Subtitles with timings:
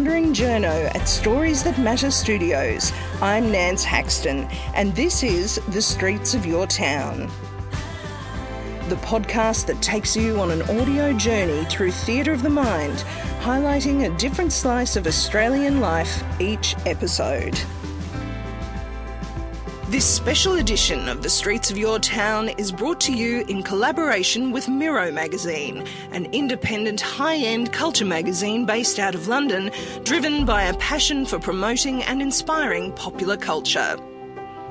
[0.00, 2.90] Wandering Journo at Stories That Matter Studios.
[3.20, 7.30] I'm Nance Haxton, and this is The Streets of Your Town.
[8.88, 13.04] The podcast that takes you on an audio journey through theatre of the mind,
[13.40, 17.60] highlighting a different slice of Australian life each episode.
[19.90, 24.52] This special edition of The Streets of Your Town is brought to you in collaboration
[24.52, 29.72] with Miro Magazine, an independent high end culture magazine based out of London,
[30.04, 33.96] driven by a passion for promoting and inspiring popular culture.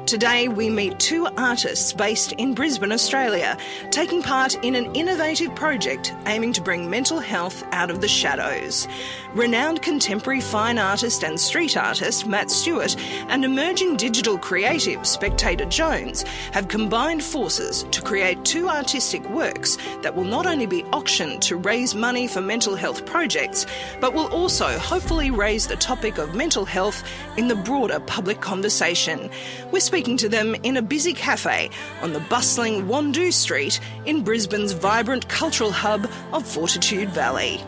[0.10, 3.56] Today, we meet two artists based in Brisbane, Australia,
[3.92, 8.88] taking part in an innovative project aiming to bring mental health out of the shadows.
[9.36, 12.96] Renowned contemporary fine artist and street artist Matt Stewart
[13.28, 20.16] and emerging digital creative Spectator Jonze have combined forces to create two artistic works that
[20.16, 23.68] will not only be auctioned to raise money for mental health projects,
[24.02, 27.04] but will also hopefully raise the topic of mental health
[27.38, 29.30] in the broader public conversation.
[29.72, 31.70] We're speaking to them in a busy cafe
[32.02, 37.60] on the bustling Wandoo Street in Brisbane's vibrant cultural hub of Fortitude Valley.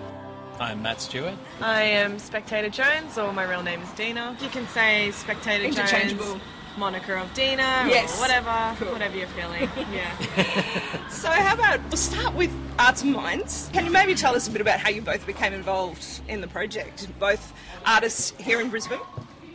[0.58, 1.34] I'm Matt Stewart.
[1.60, 4.38] I am Spectator Jonze, or my real name is Dina.
[4.42, 6.24] You can say Spectator Interchangeable.
[6.24, 8.18] Jonze, moniker of Dina, Yes.
[8.18, 8.94] or whatever, Cool.
[8.94, 9.70] whatever you're feeling.
[9.94, 11.08] Yeah.
[11.10, 13.70] So, how about we'll start with Arts and Minds?
[13.74, 16.48] Can you maybe tell us a bit about how you both became involved in the
[16.48, 17.10] project?
[17.20, 17.52] Both
[17.86, 19.00] artists here in Brisbane.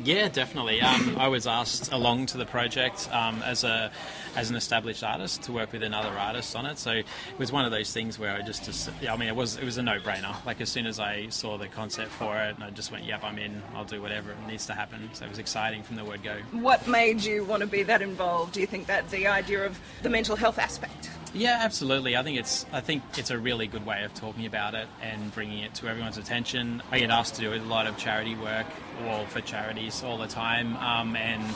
[0.06, 0.80] Yeah, definitely.
[0.80, 3.90] Um, I was asked along to the project um, as a
[4.36, 6.78] as an established artist to work with another artist on it.
[6.78, 7.06] So it
[7.38, 9.78] was one of those things where I just, just I mean, it was it was
[9.78, 10.32] a no brainer.
[10.46, 13.24] Like as soon as I saw the concept for it, and I just went, "Yep,
[13.24, 13.60] I'm in.
[13.74, 16.36] I'll do whatever it needs to happen." So it was exciting from the word go.
[16.52, 18.52] What made you want to be that involved?
[18.52, 21.10] Do you think that the idea of the mental health aspect?
[21.36, 22.16] Yeah, absolutely.
[22.16, 25.34] I think it's I think it's a really good way of talking about it and
[25.34, 26.82] bringing it to everyone's attention.
[26.90, 28.66] I get asked to do a lot of charity work,
[29.06, 31.54] or for charities all the time, um, and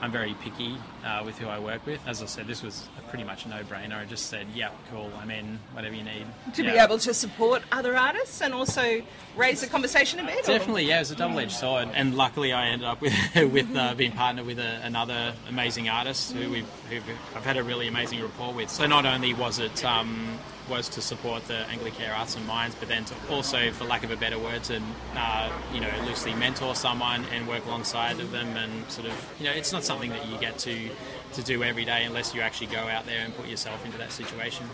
[0.00, 2.00] I'm very picky uh, with who I work with.
[2.06, 3.96] As I said, this was a pretty much a no-brainer.
[3.98, 5.10] I just said, "Yeah, cool.
[5.20, 5.58] I'm in.
[5.72, 9.02] Whatever you need." To be able to support other artists and also
[9.36, 10.40] raise the conversation a bit?
[10.48, 13.14] or- Definitely, yeah, it was a double-edged sword, and luckily I ended up with
[13.52, 16.96] with uh, being partnered with a, another amazing artist who we've who
[17.36, 18.70] I've had a really amazing rapport with.
[18.70, 20.38] So not only was it um,
[20.68, 24.12] was to support the Anglicare Arts and Minds, but then to also, for lack of
[24.12, 24.80] a better word, to
[25.16, 29.46] uh, you know loosely mentor someone and work alongside of them, and sort of you
[29.46, 30.89] know it's not something that you get to
[31.34, 34.12] to do every day unless you actually go out there and put yourself into that
[34.12, 34.66] situation.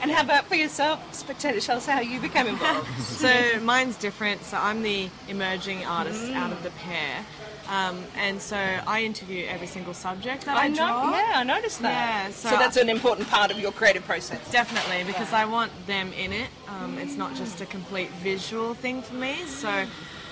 [0.00, 1.58] And how about for yourself, Spectator?
[1.60, 2.88] Tell us how you became involved.
[3.02, 4.44] so mine's different.
[4.44, 6.34] So I'm the emerging artist Mm.
[6.36, 7.24] out of the pair.
[7.68, 11.10] Um, and so I interview every single subject that I, I know, draw.
[11.10, 11.90] yeah, I noticed that.
[12.28, 14.40] Yeah, so, so- that's an important part of your creative process.
[14.50, 16.48] Definitely, because I want them in it.
[16.68, 19.34] Um, it's not just a complete visual thing for me.
[19.46, 19.68] So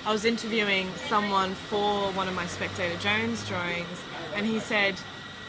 [0.06, 3.98] I was interviewing someone for one of my Spectator Jonze drawings,
[4.34, 4.94] and he said,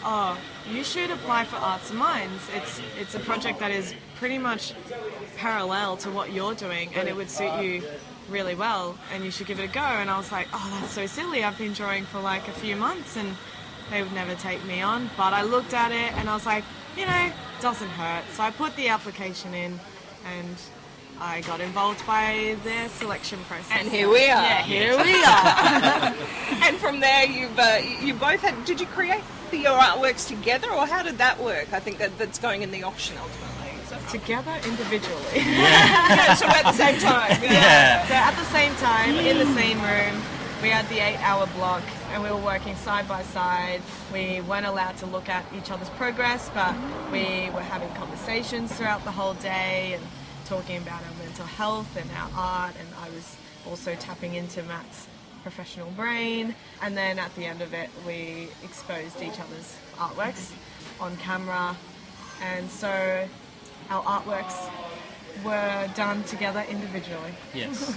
[0.04, 0.38] "Oh,
[0.70, 2.44] you should apply for Arts and Minds.
[2.54, 4.74] It's it's a project that is pretty much
[5.38, 7.84] parallel to what you're doing, and it would suit you."
[8.30, 9.80] Really well, and you should give it a go.
[9.80, 11.46] And I was like, oh, that's so silly.
[11.46, 13.38] I've been drawing for like a few months, and
[13.90, 15.10] they would never take me on.
[15.16, 16.64] But I looked at it and I was like,
[16.98, 17.32] you know,
[17.62, 18.24] doesn't hurt.
[18.34, 19.80] So I put the application in
[20.26, 20.56] and
[21.20, 23.72] I got involved by their selection process.
[23.72, 24.44] And here we are.
[24.44, 26.16] Yeah, here we are.
[26.68, 28.66] And from there, you've uh, you both had.
[28.66, 31.74] Did you create the, your artworks together, or how did that work?
[31.74, 33.48] I think that that's going in the auction ultimately.
[34.10, 35.24] Together individually.
[35.36, 37.42] yeah, so at the same time.
[37.42, 38.06] Yeah.
[38.08, 39.56] So at the same time, in the mm.
[39.56, 40.22] same room,
[40.62, 43.82] we had the eight hour block and we were working side by side.
[44.12, 47.12] We weren't allowed to look at each other's progress, but mm.
[47.12, 50.04] we were having conversations throughout the whole day and
[50.46, 52.76] talking about our mental health and our art.
[52.80, 53.36] And I was
[53.66, 55.08] also tapping into Matt's
[55.48, 56.54] professional brain.
[56.82, 60.52] And then at the end of it, we exposed each other's artworks
[61.00, 61.74] on camera.
[62.44, 63.26] And so
[63.90, 64.70] our artworks
[65.46, 67.32] were done together individually.
[67.54, 67.96] Yes,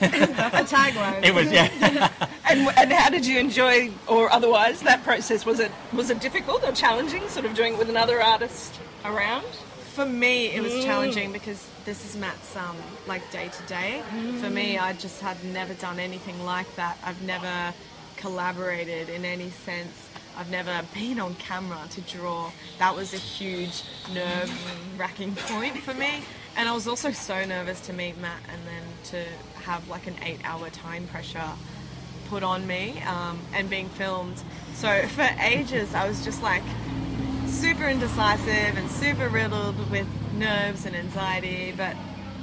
[0.00, 1.24] That's a tagline.
[1.24, 1.50] it was.
[1.50, 2.10] Yeah.
[2.44, 5.46] And, and how did you enjoy, or otherwise, that process?
[5.46, 9.46] Was it was it difficult or challenging, sort of doing it with another artist around?
[9.94, 14.02] For me, it was challenging because this is Matt's um, like day to day.
[14.40, 16.96] For me, I just had never done anything like that.
[17.04, 17.74] I've never
[18.16, 20.08] collaborated in any sense.
[20.38, 22.50] I've never been on camera to draw.
[22.78, 23.82] That was a huge
[24.14, 24.50] nerve
[24.98, 26.22] wracking point for me.
[26.56, 30.14] And I was also so nervous to meet Matt and then to have like an
[30.22, 31.50] eight hour time pressure
[32.30, 34.42] put on me um, and being filmed.
[34.72, 36.62] So for ages, I was just like
[37.52, 41.72] super indecisive and super riddled with nerves and anxiety.
[41.76, 41.94] But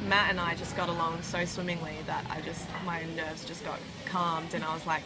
[0.08, 3.80] Matt and I just got along so swimmingly that I just my nerves just got
[4.06, 5.04] calmed, and I was like,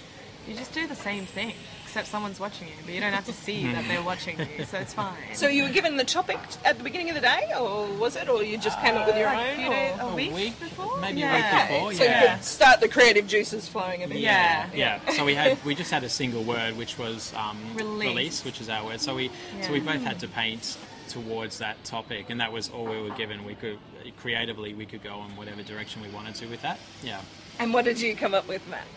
[0.48, 1.54] you just do the same thing,
[1.94, 4.80] except someone's watching you, but you don't have to see that they're watching you, so
[4.80, 5.14] it's fine.
[5.36, 8.28] So you were given the topic at the beginning of the day, or was it,
[8.28, 9.58] or you just came up with your like a own?
[9.58, 12.22] few days, or- a week, week, before, maybe a week before, so yeah.
[12.24, 14.18] you could start the creative juices flowing a bit.
[14.18, 14.68] Yeah.
[14.74, 15.08] Yeah.
[15.12, 18.44] So we had we just had a single word, which was um, Release.
[18.44, 19.00] which is our word.
[19.00, 19.30] So we
[19.62, 20.80] so we both had to paint
[21.10, 23.46] towards that topic, and that was all we were given.
[23.46, 23.78] We could
[24.18, 26.80] creatively we could go in whatever direction we wanted to with that.
[27.04, 27.22] Yeah.
[27.60, 28.88] And what did you come up with, Matt?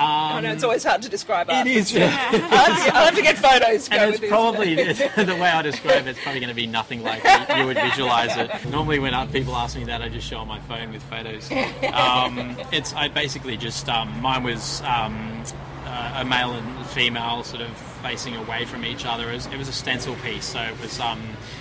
[0.00, 1.66] Um, I know it's always hard to describe art.
[1.66, 1.94] it is.
[1.96, 5.50] I'll have, to get, I'll have to get photos to And it's probably the way
[5.50, 8.50] I describe it, it's probably going to be nothing like you, you would visualize it.
[8.70, 11.50] Normally, when people ask me that, I just show on my phone with photos.
[11.92, 15.44] Um, it's I basically just um, mine was um,
[15.84, 17.70] uh, a male and female sort of
[18.02, 19.30] facing away from each other.
[19.30, 21.20] It was, it was a stencil piece, so it was um,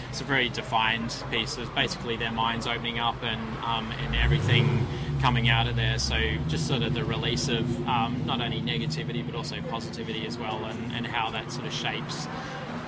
[0.09, 1.57] it's a very defined piece.
[1.57, 4.87] It was basically their minds opening up and um, and everything
[5.19, 5.99] coming out of there.
[5.99, 10.37] So just sort of the release of um, not only negativity but also positivity as
[10.37, 12.27] well, and, and how that sort of shapes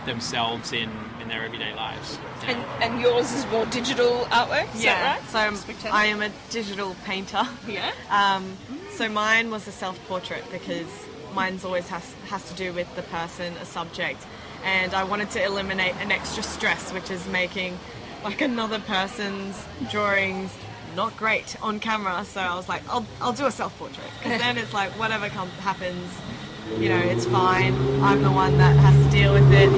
[0.06, 0.90] themselves in,
[1.22, 2.18] in their everyday lives.
[2.44, 2.52] Yeah.
[2.52, 4.96] And, and yours is more digital artwork, is yeah.
[4.96, 5.30] that right?
[5.30, 7.44] So I'm- I am a digital painter.
[7.68, 7.92] Yeah.
[8.10, 8.58] Um,
[8.92, 10.88] so mine was a self-portrait because
[11.34, 14.22] mine's always has has to do with the person, a subject,
[14.66, 17.80] and I wanted to eliminate an extra stress, which is making
[18.24, 20.52] like another person's drawings
[20.96, 22.24] not great on camera.
[22.26, 25.50] So I was like, I'll I'll do a self-portrait because then it's like whatever com-
[25.50, 26.10] happens,
[26.80, 27.74] you know, it's fine.
[28.02, 29.70] I'm the one that has to deal with it.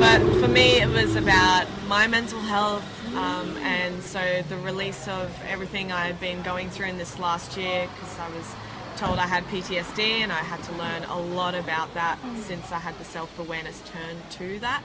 [0.00, 5.30] But for me, it was about my mental health, um, and so the release of
[5.46, 8.54] everything I've been going through in this last year, because I was
[8.96, 12.78] told I had PTSD, and I had to learn a lot about that since I
[12.78, 14.82] had the self awareness turn to that.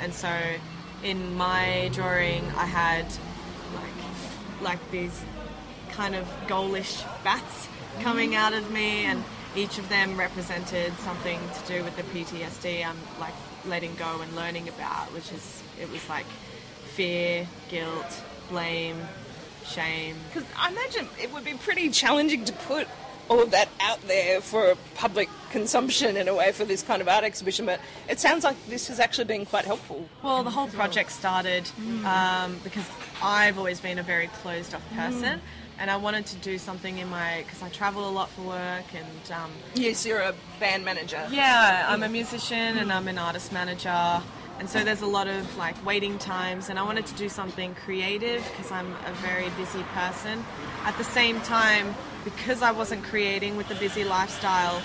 [0.00, 0.30] And so,
[1.02, 3.06] in my drawing, I had
[3.74, 3.99] like
[4.62, 5.22] like these
[5.90, 7.68] kind of goalish bats
[8.00, 9.22] coming out of me, and
[9.56, 13.34] each of them represented something to do with the PTSD I'm like
[13.66, 16.26] letting go and learning about, which is it was like
[16.94, 18.96] fear, guilt, blame,
[19.66, 20.16] shame.
[20.32, 22.86] Because I imagine it would be pretty challenging to put
[23.30, 27.08] all of that out there for public consumption in a way for this kind of
[27.08, 30.08] art exhibition, but it sounds like this has actually been quite helpful.
[30.22, 31.70] Well, the whole project started
[32.04, 32.84] um, because
[33.22, 35.40] I've always been a very closed off person.
[35.78, 38.84] And I wanted to do something in my because I travel a lot for work
[38.94, 41.26] and um, Yes, you're a band manager.
[41.30, 44.20] Yeah, I'm a musician and I'm an artist manager.
[44.58, 47.74] And so there's a lot of like waiting times and I wanted to do something
[47.76, 50.44] creative because I'm a very busy person.
[50.84, 51.94] At the same time,
[52.24, 54.82] because I wasn't creating with the busy lifestyle,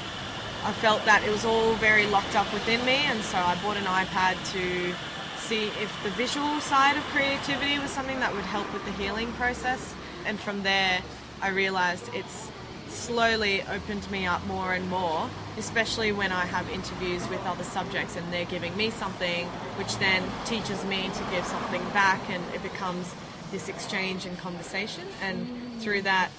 [0.64, 3.78] I felt that it was all very locked up within me and so I bought
[3.78, 4.96] an iPad to
[5.38, 9.32] see if the visual side of creativity was something that would help with the healing
[9.34, 9.94] process.
[10.26, 11.02] And from there,
[11.42, 12.50] I realized it's
[12.88, 18.16] slowly opened me up more and more, especially when I have interviews with other subjects
[18.16, 19.46] and they're giving me something,
[19.78, 23.14] which then teaches me to give something back, and it becomes
[23.52, 25.04] this exchange and conversation.
[25.22, 26.30] And through that,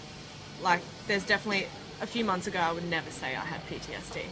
[0.62, 1.66] like, there's definitely
[2.00, 4.22] a few months ago, I would never say I had PTSD.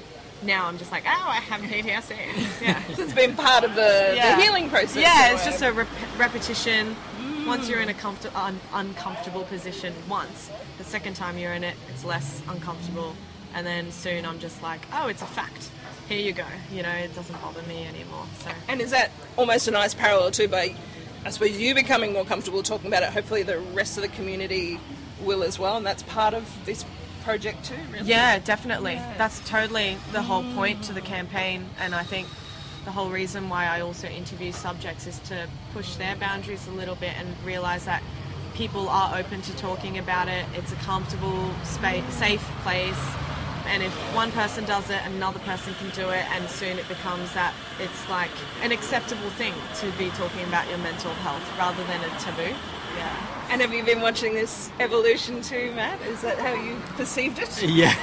[0.42, 2.16] Now I'm just like, oh, I have PTSD.
[2.62, 2.82] Yeah.
[2.90, 4.36] It's been part of the, Yeah.
[4.36, 4.96] the healing process.
[4.96, 5.50] Yeah, it's way.
[5.50, 5.88] just a rep-
[6.18, 6.94] repetition.
[7.20, 7.46] Mm.
[7.46, 11.76] Once you're in a comfort- un- uncomfortable position once, the second time you're in it,
[11.90, 13.14] it's less uncomfortable.
[13.54, 15.70] And then soon I'm just like, oh, it's a fact.
[16.08, 16.44] Here you go.
[16.72, 18.26] You know, it doesn't bother me anymore.
[18.40, 20.74] So And is that almost a nice parallel too by,
[21.24, 23.10] I suppose, you becoming more comfortable talking about it?
[23.10, 24.78] Hopefully, the rest of the community
[25.22, 26.84] will as well, and that's part of this
[27.22, 28.08] project too, really.
[28.08, 28.96] Yeah, definitely.
[29.16, 32.28] That's totally the whole point to the campaign, and I think
[32.84, 36.96] the whole reason why I also interview subjects is to push their boundaries a little
[36.96, 38.02] bit and realize that
[38.54, 40.44] people are open to talking about it.
[40.54, 43.00] It's a comfortable, space, safe place,
[43.66, 47.32] and if one person does it, another person can do it, and soon it becomes
[47.32, 48.30] that it's like
[48.62, 52.54] an acceptable thing to be talking about your mental health rather than a taboo.
[52.96, 53.50] Yeah.
[53.50, 56.00] And have you been watching this evolution too, Matt?
[56.02, 57.62] Is that how you perceived it?
[57.74, 57.94] Yeah,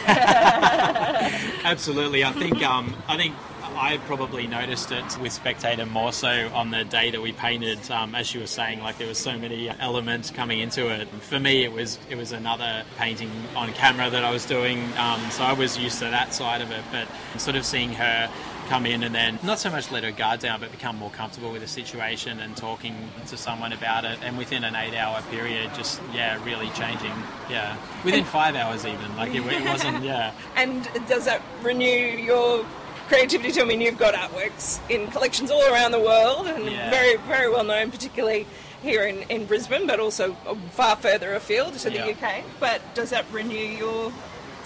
[1.63, 2.23] absolutely.
[2.23, 3.35] I think um, I think
[3.75, 7.89] I probably noticed it with Spectator more so on the day that we painted.
[7.89, 11.07] Um, as you were saying, like there was so many elements coming into it.
[11.07, 15.19] For me, it was it was another painting on camera that I was doing, um,
[15.31, 16.83] so I was used to that side of it.
[16.91, 17.07] But
[17.39, 18.29] sort of seeing her
[18.71, 21.51] come in and then not so much let her guard down, but become more comfortable
[21.51, 22.95] with the situation and talking
[23.27, 24.17] to someone about it.
[24.23, 27.11] And within an eight-hour period, just yeah, really changing.
[27.49, 27.75] Yeah,
[28.05, 29.13] within five hours even.
[29.17, 30.01] Like it, it wasn't.
[30.11, 30.31] Yeah.
[30.55, 32.65] And does that renew your
[33.09, 33.61] creativity too?
[33.61, 36.89] I mean, you've got artworks in collections all around the world and Yeah.
[36.89, 38.47] very, very well known, particularly
[38.81, 40.33] here in, in Brisbane, but also
[40.71, 42.11] far further afield to the.
[42.13, 42.43] UK.
[42.59, 44.11] But does that renew your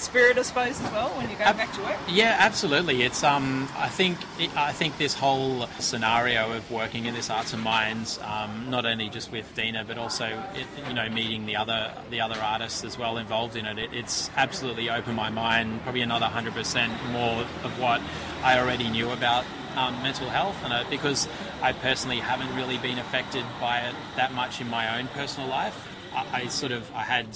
[0.02, 1.98] spirit, I suppose, as well when you go Ab- back to work?
[2.10, 3.04] Yeah, absolutely.
[3.04, 4.18] It's um, I think
[4.56, 9.10] I think this whole scenario of working in this arts and minds, um, not only
[9.10, 10.26] just with Dina, but also
[10.56, 13.78] it, you know meeting the other the other artists as well involved in it.
[13.78, 18.02] it it's absolutely opened my mind, probably another hundred percent more of what
[18.44, 21.28] I already knew about um, mental health, and uh, because
[21.62, 25.88] I personally haven't really been affected by it that much in my own personal life,
[26.14, 27.28] I, I sort of I had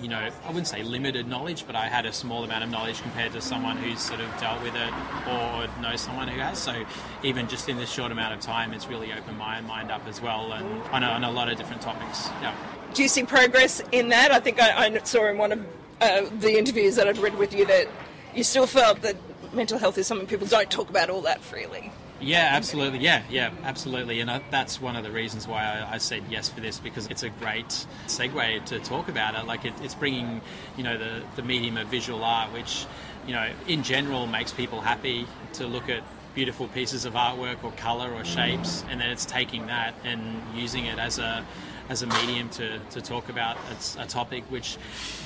[0.00, 3.02] you know, I wouldn't say limited knowledge, but I had a small amount of knowledge
[3.02, 4.92] compared to someone who's sort of dealt with it
[5.28, 6.58] or knows someone who has.
[6.58, 6.84] So
[7.22, 10.20] even just in this short amount of time, it's really opened my mind up as
[10.20, 12.28] well, and on a, on a lot of different topics.
[12.40, 12.54] Yeah.
[12.94, 14.32] Do you see progress in that?
[14.32, 15.66] I think I, I saw in one of
[16.00, 17.88] uh, the interviews that I'd read with you that
[18.34, 19.16] you still felt that
[19.52, 21.92] mental health is something people don't talk about all that freely.
[22.22, 23.00] Yeah, absolutely.
[23.00, 24.20] Yeah, yeah, absolutely.
[24.20, 27.08] And uh, that's one of the reasons why I, I said yes for this because
[27.08, 29.44] it's a great segue to talk about it.
[29.46, 30.40] Like it, it's bringing,
[30.76, 32.86] you know, the the medium of visual art, which,
[33.26, 37.72] you know, in general makes people happy to look at beautiful pieces of artwork or
[37.72, 41.44] color or shapes, and then it's taking that and using it as a
[41.88, 43.56] as a medium to, to talk about
[43.98, 44.78] a, a topic which,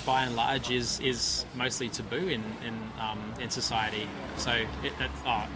[0.06, 4.08] by and large, is is mostly taboo in in, um, in society.
[4.38, 5.46] So it, it, oh,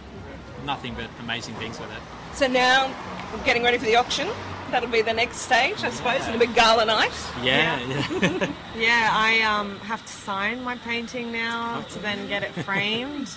[0.65, 2.01] nothing but amazing things with it.
[2.33, 2.93] So now
[3.33, 4.27] we're getting ready for the auction.
[4.69, 7.11] That'll be the next stage, I suppose, and a big gala night.
[7.43, 8.51] Yeah, yeah.
[8.77, 13.27] Yeah, I um, have to sign my painting now to then get it framed.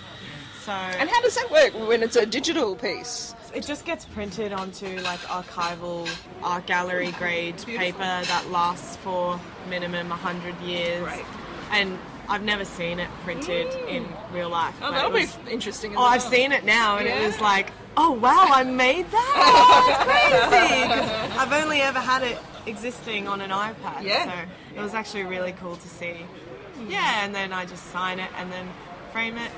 [0.62, 3.34] So And how does that work when it's a digital piece?
[3.54, 6.08] it just gets printed onto like archival
[6.42, 9.40] art gallery grade paper that lasts for
[9.70, 11.02] minimum 100 years.
[11.02, 11.24] Right.
[11.70, 13.88] And I've never seen it printed mm.
[13.88, 14.74] in real life.
[14.82, 15.92] Oh, that'll it be interesting.
[15.92, 16.06] Oh, well.
[16.06, 17.20] I've seen it now, and Yeah.
[17.20, 19.30] it was like, oh wow, I made that.
[19.66, 24.02] Oh, crazy I've only ever had it existing on an iPad.
[24.02, 24.24] Yeah.
[24.24, 26.12] So it was actually really cool to see.
[26.12, 26.90] Hmm.
[26.90, 28.68] Yeah, and then I just sign it and then
[29.12, 29.50] frame it,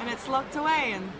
[0.00, 1.10] and it's locked away and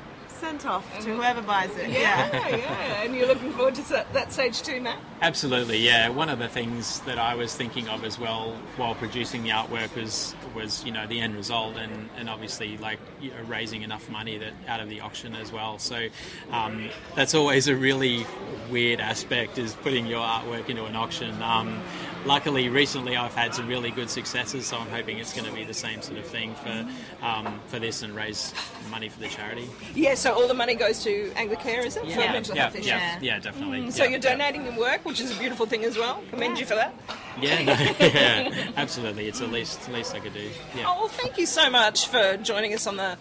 [0.40, 1.90] sent off to whoever buys it.
[1.90, 4.98] Yeah, yeah, and you're looking forward to that, that stage too, Matt.
[5.20, 6.08] Absolutely, yeah.
[6.08, 9.94] One of the things that I was thinking of as well while producing the artwork
[9.94, 14.08] was was you know the end result and, and obviously like you know, raising enough
[14.08, 15.78] money that out of the auction as well.
[15.78, 16.08] So
[16.50, 18.24] um, that's always a really
[18.70, 21.40] weird aspect is putting your artwork into an auction.
[21.42, 21.82] Um,
[22.24, 25.64] luckily, recently I've had some really good successes, so I'm hoping it's going to be
[25.64, 26.86] the same sort of thing for
[27.24, 28.52] um, for this and raise
[28.90, 29.68] money for the charity.
[29.94, 32.02] Yeah, so all the money goes to Anglicare, is it?
[32.10, 32.86] For mental yeah, health issues.
[32.86, 33.90] yeah, yeah, definitely.
[33.90, 34.30] So Yeah, you're yeah.
[34.36, 36.22] donating your work, which is a beautiful thing as well.
[36.30, 36.94] Commend you for that.
[37.40, 37.72] Yeah, no,
[38.06, 39.28] yeah, absolutely.
[39.28, 40.48] It's the least least I could do.
[40.76, 40.84] Yeah.
[40.86, 43.16] Oh, well, thank you so much for joining us on the,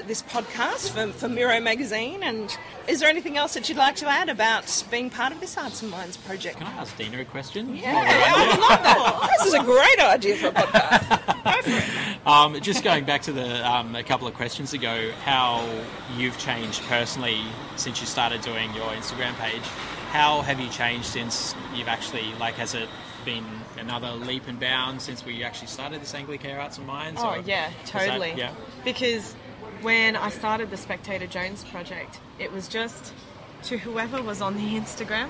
[0.00, 2.22] this podcast for, for Miro Magazine.
[2.22, 2.56] And
[2.88, 5.82] is there anything else that you'd like to add about being part of this Arts
[5.82, 6.58] and Minds project?
[6.58, 7.76] Can I ask Dina a question?
[7.76, 9.30] Yeah, I would love that.
[9.38, 12.26] This is a great idea for a podcast.
[12.26, 15.68] Um, just going back to the um, a couple of questions ago, how
[16.16, 17.40] you've changed personally
[17.76, 19.62] since you started doing your Instagram page.
[20.10, 22.54] How have you changed since you've actually like?
[22.54, 22.88] Has it
[23.24, 23.44] been
[23.78, 27.20] another leap and bound since we actually started this Anglicare Arts and Minds?
[27.22, 28.34] Oh yeah, has that- totally.
[28.36, 28.52] yeah.
[28.84, 29.34] Because
[29.82, 33.12] when I started the Spectator Jonze project, it was just
[33.64, 35.28] to whoever was on the Instagram,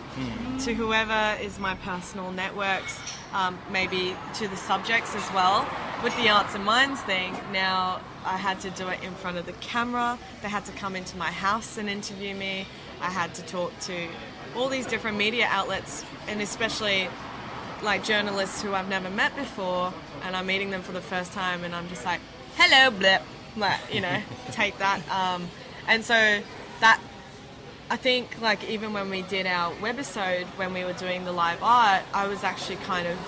[0.65, 2.99] to whoever is my personal networks,
[3.33, 5.67] um, maybe to the subjects as well.
[6.03, 9.47] With the Arts and Minds thing, now I had to do it in front of
[9.47, 10.19] the camera.
[10.41, 12.67] They had to come into my house and interview me.
[13.01, 14.09] I had to talk to
[14.57, 17.09] all these different media outlets, and especially
[17.83, 19.93] like journalists who I've never met before,
[20.25, 22.21] and I'm meeting them for the first time, and I'm just like,
[22.57, 23.23] "Hello, blip,"
[23.57, 25.01] like you know, take that.
[25.11, 25.49] Um,
[25.89, 26.41] and so
[26.81, 27.01] that
[27.91, 31.63] I think like even when we did our webisode, when we were doing the live
[31.63, 33.19] art, I was actually kind of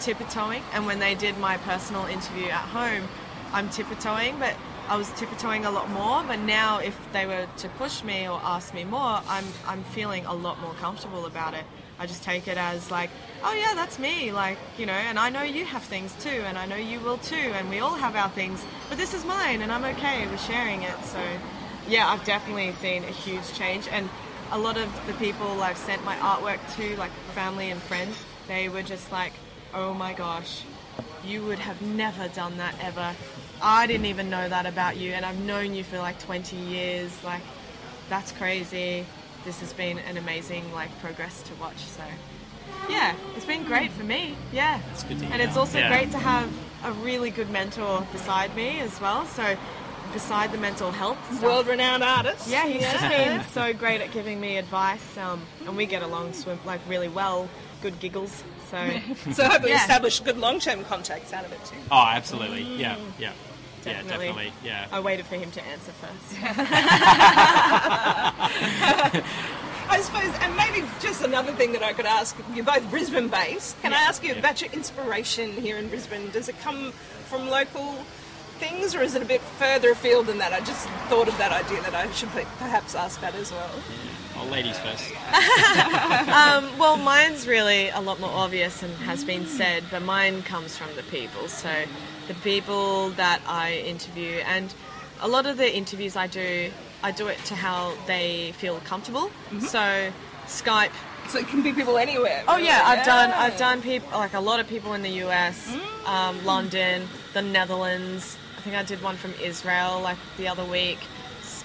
[0.00, 3.08] tiptoeing, and when they did my personal interview at home,
[3.52, 4.54] I'm tiptoeing, but
[4.88, 6.22] I was tiptoeing a lot more.
[6.26, 10.24] But now, if they were to push me or ask me more, I'm I'm feeling
[10.26, 11.64] a lot more comfortable about it.
[11.98, 13.10] I just take it as like,
[13.42, 16.56] oh yeah, that's me, like you know, and I know you have things too, and
[16.56, 19.62] I know you will too, and we all have our things, but this is mine,
[19.62, 21.04] and I'm okay with sharing it.
[21.04, 21.20] So,
[21.88, 24.08] yeah, I've definitely seen a huge change, and
[24.50, 28.68] a lot of the people I've sent my artwork to, like family and friends, they
[28.68, 29.32] were just like,
[29.74, 30.62] oh my gosh,
[31.24, 33.14] you would have never done that ever.
[33.60, 37.12] I didn't even know that about you, and I've known you for like 20 years.
[37.24, 37.42] Like,
[38.08, 39.04] that's crazy.
[39.48, 41.78] This has been an amazing like progress to watch.
[41.78, 42.02] So,
[42.90, 44.36] yeah, it's been great for me.
[44.52, 45.88] Yeah, That's good to and it's also Yeah.
[45.88, 46.50] great to have
[46.84, 49.24] a really good mentor beside me as well.
[49.24, 49.56] So,
[50.12, 52.46] beside the mental health stuff, World renowned artist.
[52.46, 56.34] yeah, he's just been so great at giving me advice, um, and we get along
[56.34, 57.48] swim like really well.
[57.80, 58.42] good giggles.
[58.70, 58.76] So
[59.32, 59.80] So hopefully Yeah.
[59.80, 61.76] establish good long-term contacts out of it too.
[61.90, 62.64] Oh, absolutely.
[62.76, 63.32] Yeah, yeah.
[63.84, 64.26] Yeah, Definitely.
[64.26, 64.52] definitely.
[64.64, 64.86] Yeah.
[64.92, 66.42] I waited for him to answer first.
[69.90, 73.80] I suppose, and maybe just another thing that I could ask, you're both Brisbane based.
[73.80, 74.38] Can I ask you yeah.
[74.38, 76.30] about your inspiration here in Brisbane?
[76.30, 76.92] Does it come
[77.26, 77.94] from local
[78.58, 80.52] things or is it a bit further afield than that?
[80.52, 83.70] I just thought of that idea that I should perhaps ask that as well.
[84.40, 85.04] Oh, ladies first.
[86.28, 90.76] Um, well, mine's really a lot more obvious and has been said, but mine comes
[90.76, 91.48] from the people.
[91.48, 91.70] So
[92.28, 94.72] the people that I interview, and
[95.20, 96.70] a lot of the interviews I do,
[97.02, 99.30] I do it to how they feel comfortable.
[99.60, 100.12] So
[100.46, 100.90] Skype.
[101.28, 102.44] So it can be people anywhere.
[102.48, 105.74] Oh yeah, I've done I've done people like a lot of people in the US,
[105.74, 106.08] Mm.
[106.08, 108.36] um, London, the Netherlands.
[108.56, 111.08] I think I did one from Israel like the other week, s-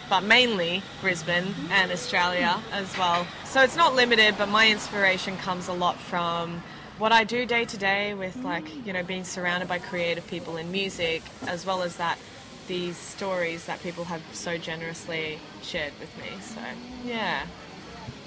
[0.10, 3.26] but mainly Brisbane and Australia as well.
[3.46, 6.62] So it's not limited, but my inspiration comes a lot from
[6.98, 10.58] what I do day to day with like you know being surrounded by creative people
[10.58, 12.18] in music, as well as that
[12.68, 16.30] these stories that people have so generously shared with me.
[16.42, 16.62] So
[17.06, 17.46] yeah.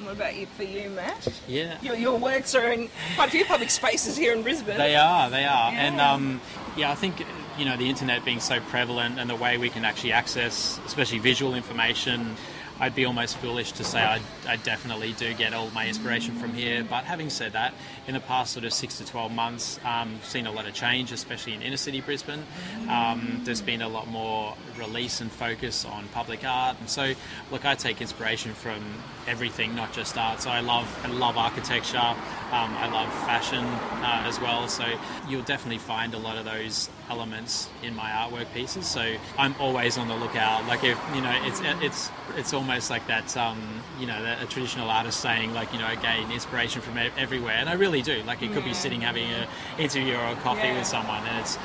[0.03, 1.41] What about you for you, Matt?
[1.49, 1.81] Yeah.
[1.81, 4.77] Your, your works are in quite a few public spaces here in Brisbane.
[4.77, 5.73] They are, they are.
[5.73, 6.41] And um,
[6.77, 7.25] yeah, I think,
[7.59, 11.19] you know, the internet being so prevalent and the way we can actually access, especially
[11.19, 12.37] visual information,
[12.79, 16.53] I'd be almost foolish to say I, I definitely do get all my inspiration from
[16.53, 16.85] here.
[16.85, 17.73] But having said that,
[18.07, 21.11] in the past sort of six to 12 months, um, seen a lot of change,
[21.11, 22.45] especially in inner city Brisbane.
[22.91, 26.77] Um, there's been a lot more release and focus on public art.
[26.79, 27.15] And so,
[27.51, 28.83] look, I take inspiration from
[29.27, 30.43] everything, not just art.
[30.43, 31.97] So I love, I love architecture.
[31.97, 32.17] Um,
[32.53, 34.69] I love fashion uh, as well.
[34.69, 34.85] So
[35.29, 38.87] you'll definitely find a lot of those elements in my artwork pieces.
[38.87, 40.67] So I'm always on the lookout.
[40.67, 43.37] Like if you know, it's it's it's almost like that.
[43.37, 43.59] Um,
[44.01, 47.69] you know, that a traditional artist saying like you know, gain inspiration from everywhere, and
[47.69, 48.23] I really do.
[48.27, 49.47] Like it could be sitting having an
[49.79, 50.79] interview or a coffee Yeah.
[50.79, 51.59] with someone, and it's.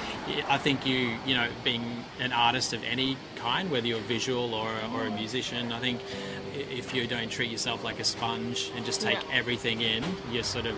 [0.50, 1.84] I think you you know, being
[2.20, 6.00] an artist of any kind, whether you're visual or a, or a musician, I think
[6.54, 9.38] if you don't treat yourself like a sponge and just take Yeah.
[9.40, 10.78] everything in, you're sort of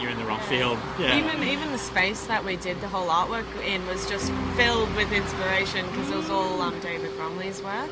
[0.00, 0.78] you're in the wrong field.
[0.98, 1.18] Yeah.
[1.18, 5.12] Even even the space that we did the whole artwork in was just filled with
[5.12, 7.90] inspiration because it was all um, David Bromley's work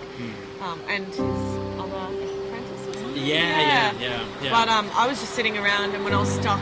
[0.63, 2.87] um, and his other apprentice.
[2.89, 3.13] or something?
[3.13, 3.17] Hmm.
[3.19, 4.51] yeah, yeah, yeah, yeah.
[4.51, 6.61] But um, I was just sitting around, and when I was stuck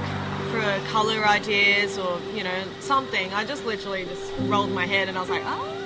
[0.50, 5.16] for color ideas or you know something, I just literally just rolled my head, and
[5.16, 5.78] I was like, oh,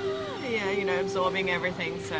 [0.49, 2.01] yeah, you know, absorbing everything.
[2.01, 2.17] So,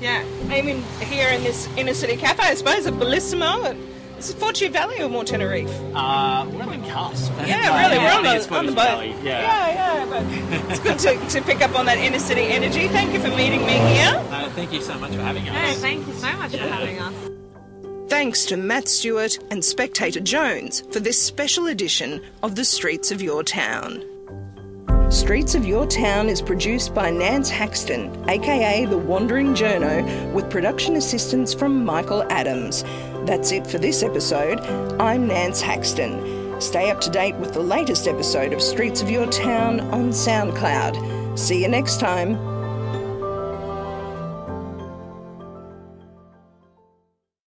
[0.00, 3.76] yeah, I mean, here in this inner city cafe, I suppose, at Bellissimo.
[4.20, 5.68] And- This is Fortitude Valley or more Teneriffe?
[5.94, 7.32] uh, we're on the cusp.
[7.46, 8.84] Yeah, Uh, really, I we're on the, it's on the boat.
[8.84, 9.40] Valley, Yeah.
[9.40, 12.86] yeah, yeah, but it's good to, to pick up on that inner city energy.
[12.88, 14.22] Thank you for meeting me here.
[14.30, 15.56] Uh, thank you so much for having us.
[15.56, 17.14] hey, thank you so much for having us.
[18.10, 23.22] Thanks to Matt Stewart and Spectator Jonze for this special edition of The Streets of
[23.22, 24.04] Your Town.
[25.10, 30.94] Streets of Your Town is produced by Nance Haxton, aka The Wandering Journo, with production
[30.96, 32.84] assistance from Michael Adams.
[33.30, 34.58] That's it for this episode.
[35.00, 36.60] I'm Nance Haxton.
[36.60, 41.38] Stay up to date with the latest episode of Streets of Your Town on SoundCloud.
[41.38, 42.34] See you next time.